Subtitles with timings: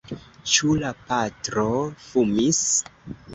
[0.53, 1.67] Ĉu la patro
[2.07, 2.63] fumis?